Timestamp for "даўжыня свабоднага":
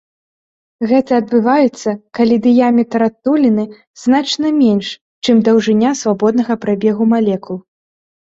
5.49-6.53